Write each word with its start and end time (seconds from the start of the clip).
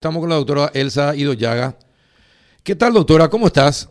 Estamos 0.00 0.20
con 0.20 0.30
la 0.30 0.36
doctora 0.36 0.70
Elsa 0.72 1.14
Idoyaga. 1.14 1.76
¿Qué 2.62 2.74
tal, 2.74 2.94
doctora? 2.94 3.28
¿Cómo 3.28 3.48
estás? 3.48 3.90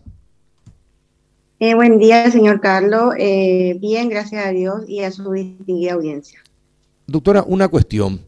Eh, 1.59 1.75
buen 1.75 2.00
día, 2.00 2.32
señor 2.32 2.62
Carlos. 2.62 3.13
Eh, 3.20 3.78
bien, 3.79 4.09
gracias 4.09 4.43
a 4.43 4.50
Dios 4.50 4.85
y 4.87 5.03
a 5.03 5.11
su 5.11 5.32
distinguida 5.32 5.93
audiencia. 5.93 6.40
Doctora, 7.06 7.43
una 7.45 7.67
cuestión. 7.67 8.21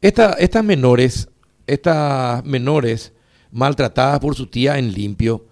estas 0.00 0.62
menores, 0.62 1.28
estas 1.66 2.44
menores 2.44 3.12
maltratadas 3.50 4.20
por 4.20 4.36
su 4.36 4.46
tía 4.46 4.78
en 4.78 4.92
limpio, 4.92 5.46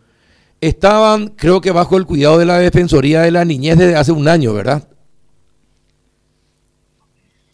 estaban, 0.60 1.30
creo 1.30 1.60
que 1.60 1.72
bajo 1.72 1.96
el 1.96 2.06
cuidado 2.06 2.38
de 2.38 2.46
la 2.46 2.58
Defensoría 2.58 3.22
de 3.22 3.32
la 3.32 3.44
Niñez 3.44 3.78
desde 3.78 3.96
hace 3.96 4.12
un 4.12 4.28
año, 4.28 4.54
¿verdad? 4.54 4.86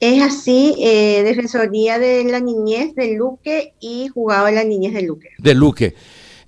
Es 0.01 0.23
así, 0.23 0.75
eh, 0.79 1.23
Defensoría 1.23 1.99
de 1.99 2.25
la 2.25 2.41
Niñez 2.41 2.95
de 2.95 3.15
Luque 3.15 3.75
y 3.81 4.09
Jugado 4.09 4.47
de 4.47 4.53
la 4.53 4.65
Niñez 4.65 4.95
de 4.95 5.03
Luque. 5.03 5.29
De 5.37 5.55
Luque. 5.55 5.95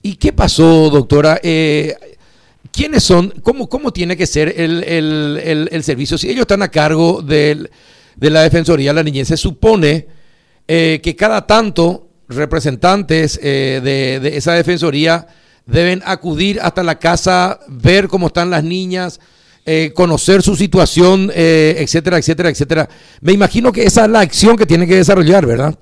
¿Y 0.01 0.17
qué 0.17 0.33
pasó, 0.33 0.89
doctora? 0.89 1.39
Eh, 1.43 1.95
¿Quiénes 2.73 3.05
son? 3.05 3.29
¿Cómo, 3.43 3.69
¿Cómo 3.69 3.93
tiene 3.93 4.17
que 4.17 4.27
ser 4.27 4.55
el, 4.57 5.83
servicio? 5.85 6.17
Si 6.17 6.31
ellos 6.31 6.41
están 6.41 6.63
a 6.63 6.71
cargo 6.71 7.21
de 7.21 7.69
la 8.19 8.41
Defensoría 8.41 8.91
de 8.91 8.95
la 8.95 9.03
Niñez, 9.03 9.29
se 9.29 9.37
supone 9.37 10.07
eh, 10.67 11.01
que 11.03 11.15
cada 11.15 11.47
tanto 11.47 12.09
representantes 12.29 13.39
de, 13.39 13.81
de 13.83 14.37
esa 14.39 14.55
Defensoría 14.55 15.27
deben 15.67 16.03
acudir 16.07 16.59
hasta 16.63 16.83
la 16.83 16.99
casa, 16.99 17.61
ver 17.69 18.09
cómo 18.09 18.29
están 18.29 18.49
las 18.49 18.65
niñas, 18.65 19.21
eh, 19.65 19.93
conocer 19.95 20.43
su 20.43 20.57
situación, 20.57 21.31
eh, 21.35 21.77
etcétera, 21.79 22.19
etcétera, 22.19 22.51
etcétera. 22.51 22.89
Me 23.21 23.33
imagino 23.33 23.71
que 23.71 23.85
esa 23.85 24.05
es 24.05 24.11
la 24.11 24.21
acción 24.21 24.57
que 24.57 24.67
tiene 24.67 24.89
que 24.89 24.97
desarrollar, 24.97 25.47
¿verdad? 25.47 25.79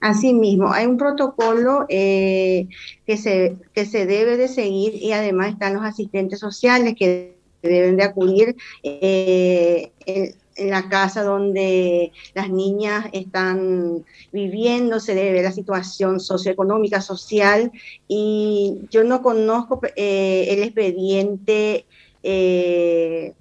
Así 0.00 0.34
mismo, 0.34 0.72
hay 0.72 0.86
un 0.86 0.96
protocolo 0.96 1.86
eh, 1.88 2.66
que, 3.06 3.16
se, 3.16 3.56
que 3.74 3.86
se 3.86 4.06
debe 4.06 4.36
de 4.36 4.48
seguir 4.48 4.94
y 4.96 5.12
además 5.12 5.52
están 5.52 5.74
los 5.74 5.84
asistentes 5.84 6.40
sociales 6.40 6.94
que 6.98 7.36
deben 7.62 7.96
de 7.96 8.02
acudir 8.04 8.56
en 8.82 10.34
la 10.68 10.88
casa 10.88 11.22
donde 11.22 12.12
las 12.34 12.50
niñas 12.50 13.06
están 13.12 14.04
viviendo, 14.32 15.00
se 15.00 15.14
debe 15.14 15.32
ver 15.32 15.44
la 15.44 15.52
situación 15.52 16.20
socioeconómica, 16.20 17.00
social, 17.00 17.72
y 18.08 18.80
yo 18.90 19.04
no 19.04 19.22
conozco 19.22 19.80
eh, 19.96 20.46
el 20.50 20.62
expediente 20.62 21.86
eh, 22.22 23.32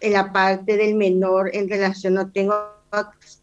en 0.00 0.12
la 0.12 0.32
parte 0.32 0.76
del 0.76 0.94
menor 0.94 1.50
en 1.52 1.68
relación, 1.68 2.14
no 2.14 2.30
tengo 2.30 2.54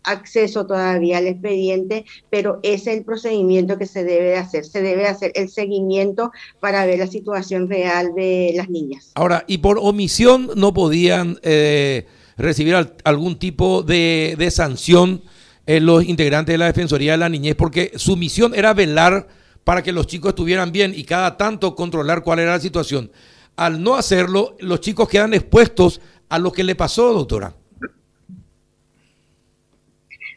acceso 0.03 0.65
todavía 0.65 1.19
al 1.19 1.27
expediente, 1.27 2.05
pero 2.29 2.59
ese 2.63 2.91
es 2.91 2.97
el 2.97 3.05
procedimiento 3.05 3.77
que 3.77 3.85
se 3.85 4.03
debe 4.03 4.35
hacer. 4.37 4.65
Se 4.65 4.81
debe 4.81 5.07
hacer 5.07 5.31
el 5.35 5.49
seguimiento 5.49 6.31
para 6.59 6.85
ver 6.85 6.99
la 6.99 7.07
situación 7.07 7.69
real 7.69 8.13
de 8.15 8.53
las 8.55 8.69
niñas. 8.69 9.11
Ahora, 9.15 9.43
y 9.47 9.59
por 9.59 9.77
omisión 9.79 10.49
no 10.55 10.73
podían 10.73 11.39
eh, 11.43 12.05
recibir 12.37 12.75
algún 13.03 13.39
tipo 13.39 13.83
de, 13.83 14.47
sanción 14.51 15.23
en 15.65 15.85
los 15.85 16.05
integrantes 16.05 16.53
de 16.53 16.57
la 16.57 16.67
Defensoría 16.67 17.13
de 17.13 17.17
la 17.17 17.29
Niñez, 17.29 17.55
porque 17.55 17.91
su 17.95 18.15
misión 18.15 18.53
era 18.55 18.73
velar 18.73 19.27
para 19.63 19.81
que 19.81 19.91
los 19.91 20.07
chicos 20.07 20.29
estuvieran 20.29 20.71
bien 20.71 20.93
y 20.95 21.03
cada 21.03 21.35
tanto 21.35 21.75
controlar 21.75 22.23
cuál 22.23 22.39
era 22.39 22.51
la 22.51 22.59
situación. 22.59 23.11
Al 23.57 23.81
no 23.81 23.95
hacerlo, 23.95 24.55
los 24.59 24.79
chicos 24.79 25.09
quedan 25.09 25.33
expuestos 25.33 25.99
a 26.29 26.39
lo 26.39 26.51
que 26.51 26.63
le 26.63 26.75
pasó, 26.75 27.11
doctora. 27.11 27.53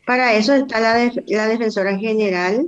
Para 0.06 0.34
eso 0.34 0.54
está 0.54 0.80
la, 0.80 1.12
la 1.26 1.46
defensora 1.46 1.96
general. 1.96 2.66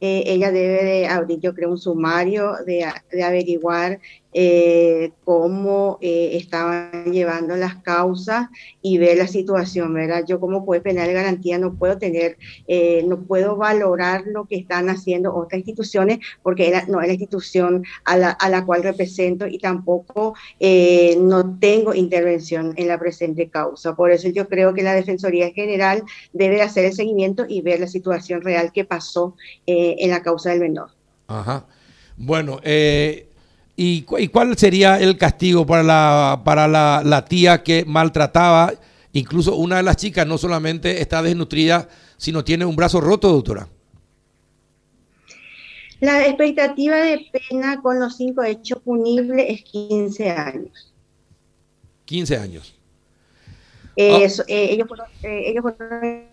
Eh, 0.00 0.22
ella 0.26 0.52
debe 0.52 0.84
de 0.84 1.06
abrir, 1.08 1.40
yo 1.40 1.52
creo, 1.52 1.70
un 1.70 1.78
sumario 1.78 2.52
de, 2.64 2.86
de 3.10 3.22
averiguar 3.24 3.98
eh, 4.32 5.12
cómo 5.24 5.98
eh, 6.02 6.30
estaban 6.34 7.12
llevando 7.12 7.56
las 7.56 7.76
causas 7.76 8.48
y 8.82 8.98
ver 8.98 9.16
la 9.16 9.26
situación, 9.26 9.94
¿verdad? 9.94 10.24
Yo 10.26 10.38
como 10.38 10.60
juez 10.60 10.82
penal 10.82 11.08
de 11.08 11.14
garantía 11.14 11.58
no 11.58 11.74
puedo 11.74 11.98
tener, 11.98 12.36
eh, 12.66 13.02
no 13.06 13.20
puedo 13.22 13.56
valorar 13.56 14.24
lo 14.26 14.44
que 14.44 14.56
están 14.56 14.90
haciendo 14.90 15.34
otras 15.34 15.60
instituciones 15.60 16.18
porque 16.42 16.82
no 16.88 17.00
es 17.00 17.06
la 17.06 17.12
institución 17.14 17.84
a 18.04 18.16
la, 18.18 18.30
a 18.30 18.50
la 18.50 18.64
cual 18.64 18.82
represento 18.82 19.46
y 19.46 19.58
tampoco 19.58 20.34
no 21.18 21.58
tengo 21.58 21.94
intervención 21.94 22.74
en 22.76 22.88
la 22.88 22.98
presente 22.98 23.48
causa. 23.48 23.96
Por 23.96 24.10
eso 24.10 24.28
yo 24.28 24.48
creo 24.48 24.74
que 24.74 24.82
la 24.82 24.94
Defensoría 24.94 25.50
General 25.52 26.02
debe 26.32 26.62
hacer 26.62 26.84
el 26.84 26.92
seguimiento 26.92 27.44
y 27.48 27.62
ver 27.62 27.80
la 27.80 27.86
situación 27.86 28.42
real 28.42 28.72
que 28.72 28.84
pasó 28.84 29.34
en 29.66 30.10
la 30.10 30.22
causa 30.22 30.50
del 30.50 30.60
menor. 30.60 30.90
Ajá. 31.28 31.66
Bueno, 32.20 32.58
eh, 32.64 33.27
¿Y, 33.80 34.02
cuál 34.02 34.58
sería 34.58 34.98
el 34.98 35.16
castigo 35.16 35.64
para, 35.64 35.84
la, 35.84 36.42
para 36.44 36.66
la, 36.66 37.24
tía 37.24 37.62
que 37.62 37.84
maltrataba? 37.84 38.72
Incluso 39.12 39.54
una 39.54 39.76
de 39.76 39.84
las 39.84 39.96
chicas 39.96 40.26
no 40.26 40.36
solamente 40.36 41.00
está 41.00 41.22
desnutrida, 41.22 41.88
sino 42.16 42.42
tiene 42.42 42.64
un 42.64 42.74
brazo 42.74 43.00
roto, 43.00 43.30
doctora. 43.30 43.68
La 46.00 46.26
expectativa 46.26 46.96
de 46.96 47.30
pena 47.30 47.80
con 47.80 48.00
los 48.00 48.16
cinco 48.16 48.42
hechos 48.42 48.80
punibles 48.82 49.44
es 49.48 49.62
15 49.62 50.28
años. 50.28 50.92
15 52.06 52.36
años. 52.36 52.74
Eh, 53.94 54.16
ellos, 54.18 54.88
fueron, 54.88 55.06
eh, 55.22 55.50
ellos 55.50 55.62
fueron 55.62 56.27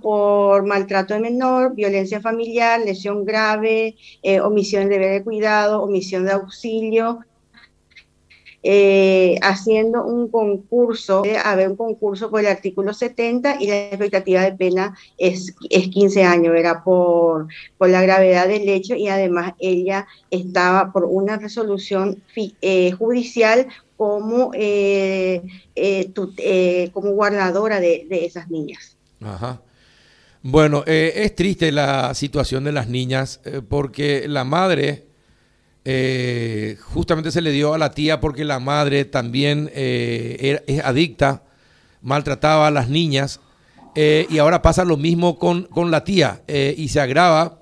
por 0.00 0.66
maltrato 0.66 1.14
de 1.14 1.20
menor, 1.20 1.74
violencia 1.74 2.20
familiar, 2.20 2.80
lesión 2.80 3.24
grave, 3.24 3.96
eh, 4.22 4.40
omisión 4.40 4.88
de 4.88 4.98
deber 4.98 5.12
de 5.12 5.24
cuidado, 5.24 5.82
omisión 5.82 6.24
de 6.24 6.32
auxilio, 6.32 7.20
eh, 8.66 9.36
haciendo 9.42 10.04
un 10.04 10.28
concurso, 10.28 11.22
debe 11.22 11.36
haber 11.38 11.68
un 11.68 11.76
concurso 11.76 12.30
por 12.30 12.40
el 12.40 12.46
artículo 12.46 12.94
70 12.94 13.58
y 13.60 13.66
la 13.66 13.88
expectativa 13.88 14.40
de 14.40 14.52
pena 14.52 14.96
es, 15.18 15.54
es 15.68 15.88
15 15.88 16.24
años, 16.24 16.54
era 16.56 16.82
por, 16.82 17.48
la 17.80 18.02
gravedad 18.02 18.48
del 18.48 18.68
hecho 18.68 18.94
y 18.94 19.08
además 19.08 19.52
ella 19.58 20.06
estaba 20.30 20.92
por 20.92 21.04
una 21.04 21.36
resolución 21.36 22.22
eh, 22.62 22.92
judicial 22.92 23.66
como, 23.98 24.52
como 26.92 27.10
guardadora 27.12 27.80
de 27.80 28.06
esas 28.10 28.50
niñas. 28.50 28.93
Ajá. 29.24 29.60
Bueno, 30.46 30.84
eh, 30.86 31.12
es 31.24 31.34
triste 31.34 31.72
la 31.72 32.12
situación 32.12 32.64
de 32.64 32.72
las 32.72 32.86
niñas 32.86 33.40
eh, 33.46 33.62
porque 33.66 34.28
la 34.28 34.44
madre 34.44 35.06
eh, 35.86 36.76
justamente 36.82 37.30
se 37.30 37.40
le 37.40 37.50
dio 37.50 37.72
a 37.72 37.78
la 37.78 37.92
tía 37.92 38.20
porque 38.20 38.44
la 38.44 38.58
madre 38.60 39.06
también 39.06 39.70
es 39.74 40.60
adicta, 40.84 41.44
maltrataba 42.02 42.66
a 42.66 42.70
las 42.70 42.90
niñas 42.90 43.40
y 43.96 44.36
ahora 44.36 44.60
pasa 44.60 44.84
lo 44.84 44.98
mismo 44.98 45.38
con, 45.38 45.62
con 45.64 45.90
la 45.90 46.04
tía 46.04 46.42
y 46.46 46.88
se 46.88 47.00
agrava 47.00 47.60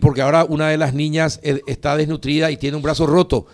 porque 0.00 0.22
ahora 0.22 0.44
una 0.44 0.68
de 0.68 0.78
las 0.78 0.94
niñas 0.94 1.38
está 1.42 1.96
desnutrida 1.96 2.50
y 2.50 2.56
tiene 2.56 2.76
un 2.76 2.82
brazo 2.82 3.06
roto. 3.06 3.46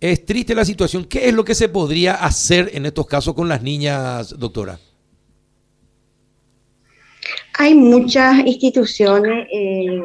Es 0.00 0.24
triste 0.24 0.54
la 0.54 0.64
situación. 0.64 1.04
¿Qué 1.04 1.28
es 1.28 1.34
lo 1.34 1.44
que 1.44 1.54
se 1.54 1.68
podría 1.68 2.14
hacer 2.14 2.70
en 2.72 2.86
estos 2.86 3.06
casos 3.06 3.34
con 3.34 3.48
las 3.48 3.62
niñas, 3.62 4.34
doctora? 4.36 4.80
Hay 7.58 7.74
muchas 7.74 8.38
instituciones 8.46 9.46
eh, 9.52 10.00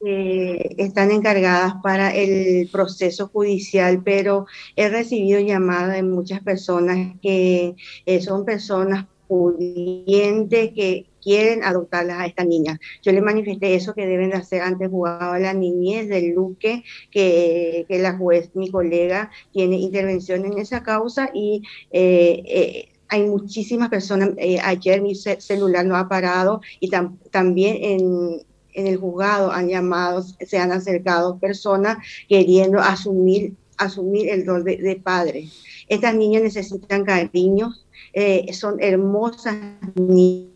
que 0.00 0.74
están 0.78 1.10
encargadas 1.10 1.74
para 1.82 2.14
el 2.14 2.68
proceso 2.70 3.28
judicial, 3.28 4.02
pero 4.04 4.46
he 4.76 4.88
recibido 4.88 5.40
llamadas 5.40 5.94
de 5.94 6.02
muchas 6.02 6.40
personas 6.40 7.16
que 7.20 7.74
eh, 8.06 8.20
son 8.20 8.44
personas 8.44 9.06
pudientes 9.28 10.72
que 10.72 11.06
quieren 11.22 11.62
adoptarlas 11.62 12.18
a 12.18 12.26
esta 12.26 12.44
niña. 12.44 12.80
Yo 13.02 13.12
le 13.12 13.20
manifesté 13.20 13.74
eso 13.74 13.94
que 13.94 14.06
deben 14.06 14.30
de 14.30 14.36
hacer 14.36 14.62
antes 14.62 14.88
jugaba 14.88 15.38
la 15.38 15.52
niñez 15.52 16.08
del 16.08 16.30
Luque, 16.30 16.82
que, 17.10 17.84
que 17.86 17.98
la 17.98 18.16
juez, 18.16 18.50
mi 18.54 18.70
colega, 18.70 19.30
tiene 19.52 19.76
intervención 19.76 20.46
en 20.46 20.58
esa 20.58 20.82
causa 20.82 21.30
y 21.32 21.62
eh, 21.92 22.88
hay 23.10 23.24
muchísimas 23.26 23.88
personas, 23.88 24.30
eh, 24.38 24.58
ayer 24.62 25.02
mi 25.02 25.14
celular 25.14 25.84
no 25.84 25.96
ha 25.96 26.08
parado 26.08 26.60
y 26.78 26.90
también 27.30 27.76
en, 27.80 28.42
el 28.72 28.96
juzgado 28.98 29.50
han 29.50 29.68
llamado, 29.68 30.22
se 30.22 30.56
han 30.58 30.70
acercado 30.70 31.38
personas 31.38 31.98
queriendo 32.28 32.78
asumir, 32.78 33.54
asumir 33.76 34.28
el 34.30 34.46
rol 34.46 34.62
de, 34.64 35.00
padre. 35.02 35.48
Estas 35.88 36.14
niñas 36.14 36.44
necesitan 36.44 37.04
cariño, 37.04 37.74
eh, 38.12 38.46
son 38.52 38.80
hermosas 38.80 39.56
niñas 39.96 40.50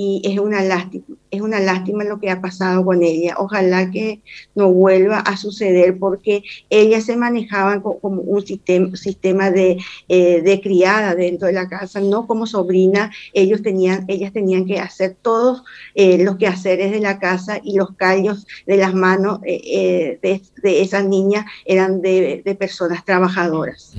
y 0.00 0.22
es 0.24 0.38
una 0.38 0.62
lástima, 0.62 1.04
es 1.30 1.40
una 1.40 1.58
lástima 1.58 2.04
lo 2.04 2.20
que 2.20 2.30
ha 2.30 2.40
pasado 2.40 2.84
con 2.84 3.02
ella. 3.02 3.34
Ojalá 3.36 3.90
que 3.90 4.20
no 4.54 4.72
vuelva 4.72 5.18
a 5.18 5.36
suceder 5.36 5.98
porque 5.98 6.44
ellas 6.70 7.04
se 7.04 7.16
manejaban 7.16 7.80
como 7.80 8.22
un 8.22 8.46
sistema, 8.46 8.94
sistema 8.96 9.50
de, 9.50 9.78
eh, 10.08 10.40
de, 10.40 10.60
criada 10.60 11.16
dentro 11.16 11.48
de 11.48 11.54
la 11.54 11.68
casa, 11.68 12.00
no 12.00 12.28
como 12.28 12.46
sobrina. 12.46 13.10
Ellos 13.32 13.60
tenían, 13.60 14.04
ellas 14.06 14.32
tenían 14.32 14.66
que 14.66 14.78
hacer 14.78 15.16
todos 15.20 15.64
eh, 15.96 16.22
los 16.22 16.36
quehaceres 16.36 16.92
de 16.92 17.00
la 17.00 17.18
casa 17.18 17.60
y 17.62 17.76
los 17.76 17.90
callos 17.96 18.46
de 18.66 18.76
las 18.76 18.94
manos 18.94 19.40
eh, 19.44 20.20
de, 20.22 20.80
esas 20.80 21.04
niñas 21.06 21.44
eran 21.64 22.00
de 22.00 22.56
personas 22.56 23.04
trabajadoras. 23.04 23.94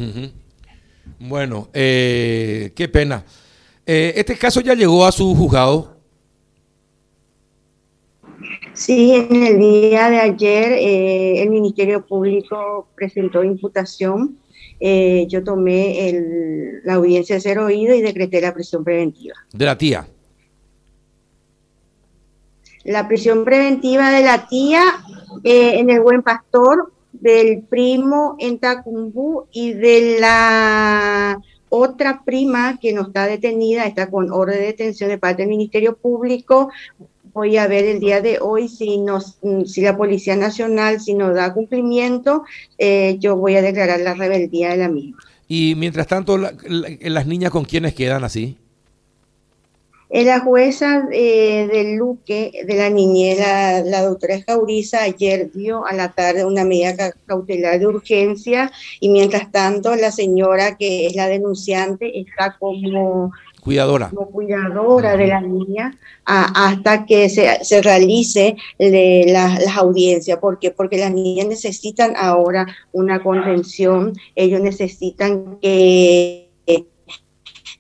Bueno, 1.20 1.68
qué 1.74 2.90
pena. 2.90 3.26
Eh, 3.92 4.14
¿Este 4.20 4.38
caso 4.38 4.62
ya 4.62 4.76
llegó 4.76 5.04
a 5.04 5.12
su 5.12 5.34
juzgado? 5.34 5.98
Sí, 8.74 9.16
en 9.16 9.44
el 9.44 9.58
día 9.58 10.12
de 10.12 10.20
ayer 10.20 10.74
eh, 10.74 11.42
el 11.42 11.50
Ministerio 11.50 12.06
Público 12.06 12.88
presentó 12.94 13.44
imputación. 13.44 14.38
Eh, 14.80 15.26
yo 15.28 15.44
tomé 15.44 16.14
la 16.84 16.94
audiencia 16.94 17.34
de 17.34 17.42
ser 17.42 17.58
oído 17.58 17.96
y 17.96 18.04
decreté 18.04 18.40
la 18.42 18.54
prisión 18.54 18.84
preventiva. 18.84 19.34
¿De 19.52 19.66
la 19.66 19.76
tía? 19.76 20.08
La 22.84 23.08
prisión 23.08 23.44
preventiva 23.44 24.12
de 24.12 24.24
la 24.24 24.48
tía 24.48 24.84
en 25.44 25.90
el 25.90 26.00
Buen 26.02 26.22
Pastor, 26.22 26.94
del 27.12 27.64
primo 27.64 28.36
en 28.38 28.60
Tacumbú 28.60 29.48
y 29.52 29.74
de 29.74 30.20
la 30.20 31.42
otra 31.70 32.24
prima 32.24 32.78
que 32.80 32.94
no 32.94 33.04
está 33.04 33.26
detenida, 33.26 33.86
está 33.86 34.10
con 34.10 34.32
orden 34.32 34.60
de 34.60 34.66
detención 34.66 35.10
de 35.10 35.18
parte 35.18 35.44
del 35.44 35.50
Ministerio 35.50 35.96
Público. 35.96 36.70
Voy 37.34 37.58
a 37.58 37.68
ver 37.68 37.86
el 37.86 38.00
día 38.00 38.22
de 38.22 38.40
hoy 38.42 38.68
si, 38.68 38.98
nos, 38.98 39.38
si 39.66 39.82
la 39.82 39.96
Policía 39.96 40.36
Nacional, 40.36 41.00
si 41.00 41.14
nos 41.14 41.36
da 41.36 41.54
cumplimiento, 41.54 42.44
eh, 42.78 43.18
yo 43.20 43.36
voy 43.36 43.56
a 43.56 43.62
declarar 43.62 44.00
la 44.00 44.16
rebeldía 44.16 44.70
de 44.70 44.78
la 44.78 44.90
misma. 44.90 45.18
Y 45.48 45.76
mientras 45.76 46.08
tanto, 46.08 46.38
las 46.38 47.28
niñas 47.28 47.52
con 47.52 47.66
quiénes 47.66 47.94
quedan 47.94 48.24
así? 48.24 48.58
La 50.10 50.40
jueza 50.40 51.08
eh, 51.12 51.68
del 51.72 51.96
Luque, 51.96 52.64
de 52.66 52.76
la 52.76 52.90
niñera, 52.90 53.84
la 53.84 54.02
doctora 54.02 54.34
Escauriza, 54.34 55.04
ayer 55.04 55.52
dio 55.52 55.86
a 55.86 55.94
la 55.94 56.10
tarde 56.12 56.46
una 56.46 56.66
medida 56.66 57.14
cautelar 57.28 57.78
de 57.78 57.86
urgencia 57.86 58.72
y 59.00 59.10
mientras 59.10 59.52
tanto 59.52 59.96
la 59.96 60.12
señora 60.12 60.78
que 60.78 61.06
es 61.06 61.16
la 61.16 61.28
denunciante 61.28 62.20
está 62.20 62.58
como 62.58 63.32
cuidadora, 63.62 64.10
como 64.10 64.32
cuidadora 64.32 65.16
de 65.16 65.28
la 65.28 65.42
niña 65.42 65.96
hasta 66.26 67.06
que 67.06 67.30
se, 67.30 67.64
se 67.64 67.82
realice 67.84 68.56
las 68.80 69.78
audiencias. 69.78 70.40
¿Por 70.40 70.58
qué? 70.58 70.72
Porque 70.72 70.98
las 70.98 71.12
niñas 71.12 71.46
necesitan 71.46 72.16
ahora 72.18 72.66
una 72.92 73.22
contención, 73.22 74.14
ellos 74.36 74.60
necesitan 74.60 75.60
que 75.62 76.49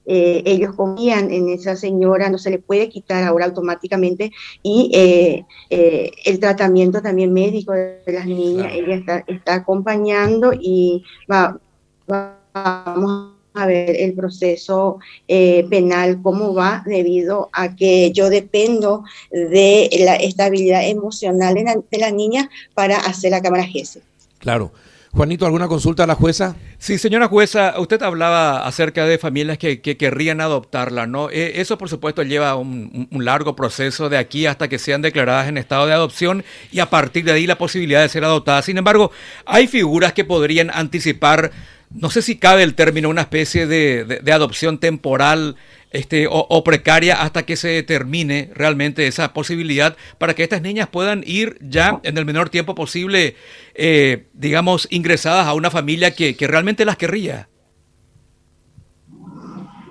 eh, 0.05 0.41
ellos 0.45 0.75
confían 0.75 1.31
en 1.31 1.49
esa 1.49 1.75
señora, 1.75 2.29
no 2.29 2.37
se 2.37 2.49
le 2.49 2.59
puede 2.59 2.89
quitar 2.89 3.23
ahora 3.23 3.45
automáticamente 3.45 4.31
y 4.63 4.89
eh, 4.93 5.45
eh, 5.69 6.11
el 6.25 6.39
tratamiento 6.39 7.01
también 7.01 7.31
médico 7.31 7.73
de 7.73 8.01
las 8.07 8.25
niñas, 8.25 8.71
ella 8.73 8.95
está, 8.95 9.23
está 9.27 9.53
acompañando 9.55 10.51
y 10.53 11.03
va, 11.31 11.59
vamos 12.07 13.33
a 13.53 13.65
ver 13.65 13.95
el 13.97 14.13
proceso 14.13 14.99
penal, 15.27 16.19
cómo 16.23 16.53
va, 16.53 16.83
debido 16.85 17.49
a 17.51 17.75
que 17.75 18.11
yo 18.11 18.29
dependo 18.29 19.03
de 19.31 19.89
la 19.99 20.15
estabilidad 20.15 20.87
emocional 20.87 21.53
de 21.53 21.63
la, 21.63 21.75
de 21.75 21.97
la 21.99 22.11
niña 22.11 22.49
para 22.73 22.97
hacer 22.97 23.31
la 23.31 23.41
cámara 23.41 23.63
GESE. 23.63 24.01
Claro. 24.39 24.71
Juanito, 25.11 25.45
¿alguna 25.45 25.67
consulta 25.67 26.03
a 26.03 26.07
la 26.07 26.13
jueza? 26.13 26.55
Sí, 26.77 26.99
señora 26.99 27.27
jueza, 27.27 27.73
usted 27.79 28.01
hablaba 28.03 28.65
acerca 28.67 29.05
de 29.05 29.17
familias 29.17 29.57
que, 29.57 29.81
querrían 29.81 30.39
adoptarla, 30.39 31.07
¿no? 31.07 31.31
E, 31.31 31.59
eso, 31.61 31.79
por 31.79 31.89
supuesto, 31.89 32.21
lleva 32.21 32.55
un, 32.55 33.09
largo 33.11 33.55
proceso 33.55 34.07
de 34.09 34.17
aquí 34.17 34.45
hasta 34.45 34.67
que 34.67 34.77
sean 34.77 35.01
declaradas 35.01 35.47
en 35.47 35.57
estado 35.57 35.87
de 35.87 35.93
adopción 35.93 36.43
y 36.71 36.79
a 36.79 36.91
partir 36.91 37.25
de 37.25 37.31
ahí 37.31 37.47
la 37.47 37.57
posibilidad 37.57 38.01
de 38.01 38.09
ser 38.09 38.23
adoptadas. 38.23 38.65
Sin 38.65 38.77
embargo, 38.77 39.11
hay 39.45 39.67
figuras 39.67 40.13
que 40.13 40.25
podrían 40.25 40.69
anticipar, 40.71 41.51
no 41.89 42.11
sé 42.11 42.21
si 42.21 42.37
cabe 42.37 42.61
el 42.61 42.75
término, 42.75 43.09
una 43.09 43.21
especie 43.21 43.65
de 43.65 44.31
adopción 44.31 44.77
temporal 44.77 45.55
este, 45.91 46.27
o, 46.29 46.63
precaria 46.63 47.21
hasta 47.21 47.45
que 47.45 47.55
se 47.55 47.69
determine 47.69 48.51
realmente 48.53 49.07
esa 49.07 49.33
posibilidad 49.33 49.97
para 50.19 50.35
que 50.35 50.43
estas 50.43 50.61
niñas 50.61 50.87
puedan 50.87 51.23
ir 51.25 51.57
ya 51.61 51.99
en 52.03 52.17
el 52.17 52.25
menor 52.25 52.49
tiempo 52.49 52.75
posible, 52.75 53.35
eh, 53.73 54.25
digamos, 54.33 54.87
ingresadas 54.91 55.47
a 55.47 55.53
una 55.53 55.71
familia 55.71 56.11
que, 56.11 56.35
realmente 56.39 56.85
las 56.85 56.97
querría. 56.97 57.49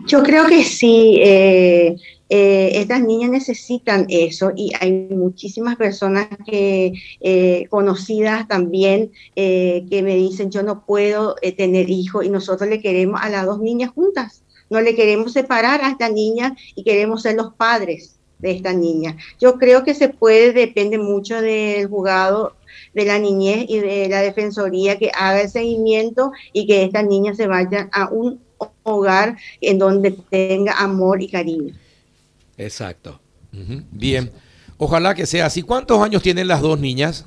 Yo 0.07 0.23
creo 0.23 0.47
que 0.47 0.65
sí. 0.65 1.21
Eh, 1.23 1.97
eh, 2.31 2.73
estas 2.75 3.01
niñas 3.01 3.31
necesitan 3.31 4.05
eso 4.11 4.53
y 4.55 4.71
hay 4.79 4.93
muchísimas 4.93 5.77
personas 5.77 6.29
que 6.47 6.93
conocidas 7.71 8.47
también 8.47 9.11
que 9.35 10.01
me 10.05 10.15
dicen 10.15 10.51
yo 10.51 10.63
no 10.63 10.85
puedo 10.85 11.37
tener 11.57 11.89
hijos 11.89 12.27
y 12.27 12.29
nosotros 12.29 12.69
le 12.69 12.83
queremos 12.83 13.19
a 13.23 13.31
las 13.31 13.47
dos 13.47 13.61
niñas 13.61 13.93
juntas 13.95 14.43
no 14.71 14.81
le 14.81 14.95
queremos 14.95 15.33
separar 15.33 15.83
a 15.83 15.91
esta 15.91 16.09
niña 16.09 16.57
y 16.75 16.85
queremos 16.85 17.23
ser 17.23 17.37
los 17.37 17.55
padres 17.55 18.17
de 18.39 18.53
esta 18.53 18.73
niña. 18.73 19.17
Yo 19.41 19.59
creo 19.59 19.85
que 19.85 19.95
se 19.95 20.09
puede, 20.09 20.53
depende 20.53 20.99
mucho 20.99 21.41
del 21.41 21.89
juzgado 21.89 22.55
de 22.95 23.05
la 23.05 23.19
niñez 23.19 23.67
y 23.69 23.81
de 23.81 24.09
la 24.09 24.21
defensoría 24.23 24.99
que 24.99 25.11
haga 25.15 25.43
el 25.43 25.51
seguimiento 25.51 26.33
y 26.53 26.67
que 26.67 26.85
esta 26.85 27.03
niña 27.03 27.35
se 27.35 27.47
vaya 27.47 27.89
a 27.93 28.09
un 28.09 28.41
hogar 28.83 29.37
en 29.61 29.79
donde 29.79 30.13
tenga 30.31 30.73
amor 30.79 31.23
y 31.23 31.29
cariño. 31.29 31.75
Exacto. 32.57 33.21
Bien. 33.91 34.31
Ojalá 34.77 35.15
que 35.15 35.27
sea 35.27 35.47
así. 35.47 35.63
¿Cuántos 35.63 36.01
años 36.01 36.23
tienen 36.23 36.49
las 36.49 36.61
dos 36.61 36.79
niñas? 36.79 37.25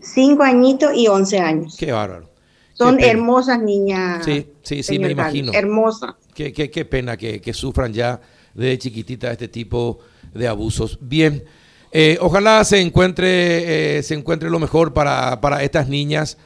Cinco 0.00 0.42
añitos 0.42 0.92
y 0.94 1.08
once 1.08 1.38
años. 1.38 1.76
Qué 1.78 1.92
bárbaro. 1.92 2.35
Son 2.76 3.00
hermosas 3.00 3.60
niñas. 3.62 4.24
Sí, 4.24 4.52
sí, 4.62 4.82
sí, 4.82 4.98
me 4.98 5.10
imagino. 5.10 5.52
Hermosas. 5.52 6.14
Qué, 6.34 6.52
qué, 6.52 6.70
qué 6.70 6.84
pena 6.84 7.16
que, 7.16 7.52
sufran 7.54 7.92
ya 7.92 8.20
de 8.54 8.76
chiquitita 8.76 9.32
este 9.32 9.48
tipo 9.48 10.00
de 10.34 10.46
abusos. 10.46 10.98
Bien, 11.00 11.42
eh, 11.90 12.18
ojalá 12.20 12.62
se 12.64 12.80
encuentre, 12.82 13.98
eh, 13.98 14.02
se 14.02 14.14
encuentre 14.14 14.50
lo 14.50 14.58
mejor 14.58 14.92
para, 14.92 15.40
para 15.40 15.62
estas 15.62 15.88
niñas 15.88 16.36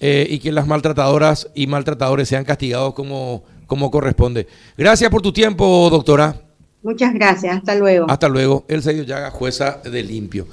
eh, 0.00 0.26
y 0.28 0.40
que 0.40 0.50
las 0.50 0.66
maltratadoras 0.66 1.48
y 1.54 1.68
maltratadores 1.68 2.28
sean 2.28 2.44
castigados 2.44 2.94
como, 2.94 3.44
como 3.68 3.92
corresponde. 3.92 4.48
Gracias 4.76 5.08
por 5.10 5.22
tu 5.22 5.32
tiempo, 5.32 5.88
doctora. 5.90 6.34
Muchas 6.82 7.14
gracias, 7.14 7.56
hasta 7.56 7.76
luego. 7.76 8.06
Hasta 8.08 8.28
luego. 8.28 8.64
El 8.68 8.82
Llaga, 8.82 9.30
jueza 9.30 9.80
de 9.84 10.02
limpio. 10.02 10.48